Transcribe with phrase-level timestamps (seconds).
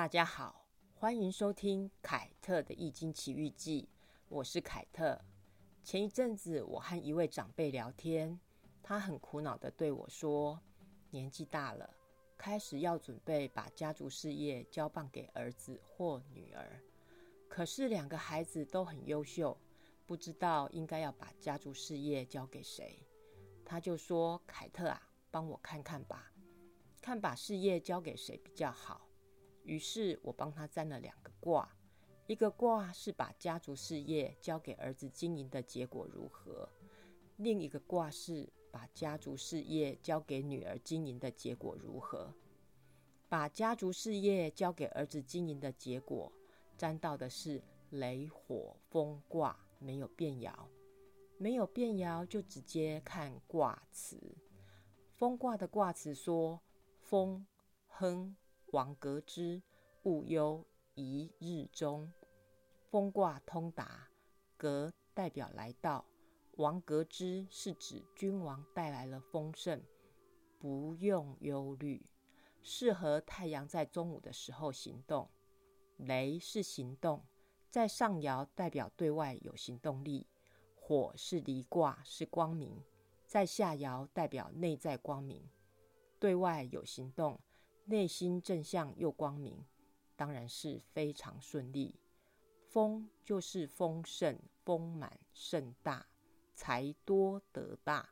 [0.00, 3.82] 大家好，欢迎收听凯特的《易经奇遇记》，
[4.30, 5.20] 我是凯特。
[5.84, 8.40] 前一阵子，我和一位长辈聊天，
[8.82, 10.58] 他很苦恼的对我说
[11.12, 11.94] ：“年纪大了，
[12.38, 16.80] 开始要准备把家族事业交棒给儿子或女儿，
[17.46, 19.54] 可是两个孩子都很优秀，
[20.06, 23.06] 不知道应该要把家族事业交给谁。”
[23.66, 26.32] 他就说：“凯特啊，帮我看看吧，
[27.02, 29.06] 看把事业交给谁比较好。”
[29.70, 31.70] 于是我帮他占了两个卦，
[32.26, 36.68] 一个卦是把家族事业交给儿子经营的结果如何，
[37.36, 42.34] 另一个卦是把家族事业交给女儿经营的结果如何。
[43.28, 46.32] 把家族事业交给儿子经营的结果，
[46.76, 50.52] 占到的是雷火风卦，没有变爻，
[51.38, 54.20] 没有变爻就直接看卦辞。
[55.14, 56.60] 风卦的卦辞说：
[56.98, 57.46] 风
[57.86, 58.34] 亨。
[58.72, 59.60] 王格之，
[60.04, 62.12] 勿忧一日中。
[62.88, 64.08] 风卦通达，
[64.56, 66.04] 格代表来到，
[66.56, 69.82] 王格之是指君王带来了丰盛，
[70.58, 72.06] 不用忧虑，
[72.62, 75.28] 适合太阳在中午的时候行动。
[75.96, 77.24] 雷是行动，
[77.70, 80.28] 在上爻代表对外有行动力。
[80.76, 82.82] 火是离卦，是光明，
[83.26, 85.48] 在下爻代表内在光明，
[86.18, 87.40] 对外有行动。
[87.90, 89.66] 内心正向又光明，
[90.14, 91.98] 当然是非常顺利。
[92.68, 96.06] 丰就是丰盛、丰满、盛大、
[96.54, 98.08] 财多得大。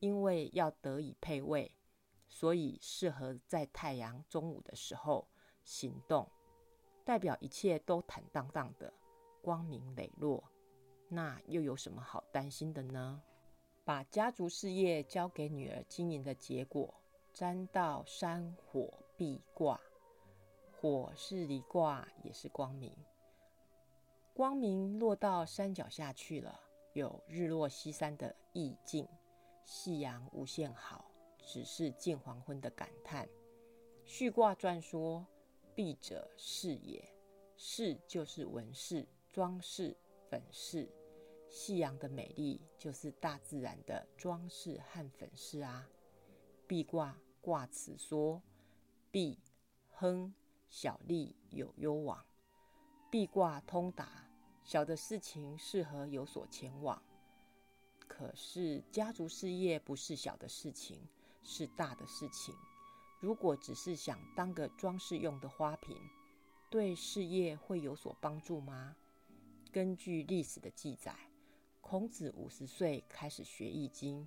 [0.00, 1.76] 因为要得以配位，
[2.28, 5.28] 所以适合在太阳中午的时候
[5.64, 6.26] 行动，
[7.04, 8.90] 代表一切都坦荡荡的、
[9.42, 10.42] 光明磊落。
[11.10, 13.22] 那又有什么好担心的呢？
[13.84, 16.94] 把家族事业交给女儿经营的结果。
[17.34, 19.80] 沾到山火必卦，
[20.80, 22.96] 火是离卦，也是光明。
[24.32, 26.60] 光明落到山脚下去了，
[26.92, 29.08] 有日落西山的意境。
[29.64, 31.10] 夕阳无限好，
[31.44, 33.28] 只是近黄昏的感叹。
[34.04, 35.26] 续卦传说：
[35.74, 37.04] 璧者饰也，
[37.56, 39.96] 饰就是纹饰、装饰、
[40.30, 40.88] 粉饰。
[41.48, 45.88] 夕阳的美丽，就是大自然的装饰和粉饰啊。
[46.74, 48.42] 壁卦卦辞说
[49.12, 49.38] ：“壁
[49.92, 50.34] 亨，
[50.68, 52.26] 小利有攸往。
[53.12, 54.28] 壁卦通达，
[54.64, 57.00] 小的事情适合有所前往。
[58.08, 60.98] 可是家族事业不是小的事情，
[61.44, 62.52] 是大的事情。
[63.20, 65.96] 如果只是想当个装饰用的花瓶，
[66.68, 68.96] 对事业会有所帮助吗？
[69.70, 71.14] 根据历史的记载，
[71.80, 74.26] 孔子五十岁开始学易经。”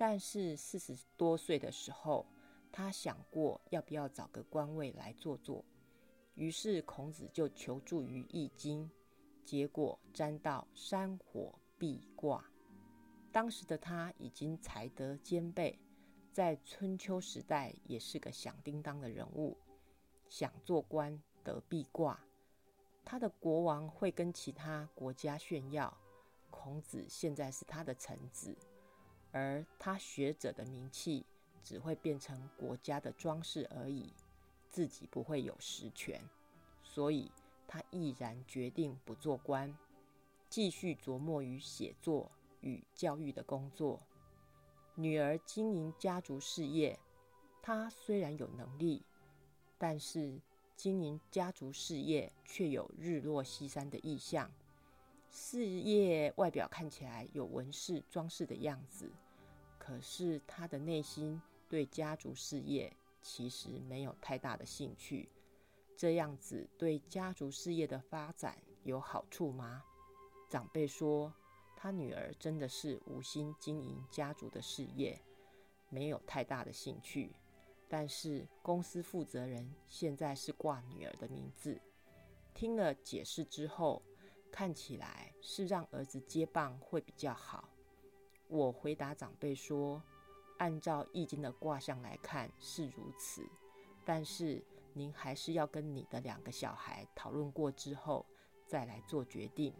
[0.00, 2.24] 但是四十多岁的时候，
[2.70, 5.64] 他想过要不要找个官位来做做，
[6.36, 8.88] 于是孔子就求助于易经，
[9.44, 12.44] 结果占到山火必卦。
[13.32, 15.76] 当时的他已经才德兼备，
[16.32, 19.58] 在春秋时代也是个响叮当的人物，
[20.28, 22.20] 想做官得必卦。
[23.04, 25.92] 他的国王会跟其他国家炫耀，
[26.50, 28.56] 孔子现在是他的臣子。
[29.38, 31.24] 而他学者的名气
[31.62, 34.12] 只会变成国家的装饰而已，
[34.68, 36.20] 自己不会有实权，
[36.82, 37.30] 所以
[37.68, 39.72] 他毅然决定不做官，
[40.48, 42.32] 继续琢磨于写作
[42.62, 44.00] 与教育的工作。
[44.96, 46.98] 女儿经营家族事业，
[47.62, 49.04] 他虽然有能力，
[49.78, 50.40] 但是
[50.74, 54.50] 经营家族事业却有日落西山的意象。
[55.30, 59.12] 事业外表看起来有纹饰装饰的样子，
[59.88, 65.30] 可是他的内心对家族事业其实没有太大的兴趣。
[65.96, 69.82] 这样子对家族事业的发展有好处吗？
[70.46, 71.32] 长辈说，
[71.74, 75.18] 他女儿真的是无心经营家族的事业，
[75.88, 77.34] 没有太大的兴趣。
[77.88, 81.80] 但是公司负责人现在是挂女儿的名字。
[82.52, 84.02] 听了解释之后。
[84.50, 87.68] 看起来是让儿子接棒会比较好。
[88.48, 90.02] 我回答长辈说
[90.58, 93.46] ：“按照易经的卦象来看是如此，
[94.04, 98.26] 但是您还是要跟你的两个小孩讨论过之后
[98.66, 99.72] 再来做决定。”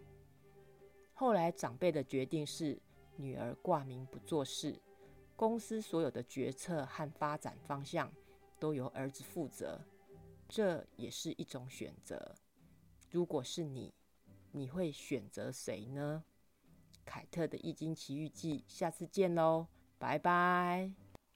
[1.14, 2.80] 后来长辈的决定是
[3.16, 4.80] 女儿挂名不做事，
[5.34, 8.12] 公司所有的决策和发展方向
[8.60, 9.80] 都由儿子负责，
[10.48, 12.34] 这也是一种选择。
[13.10, 13.92] 如果是你。
[14.50, 16.24] 你会选择谁呢？
[17.08, 19.66] 凯特的《易经奇遇记》，下次见喽，
[19.98, 21.07] 拜拜。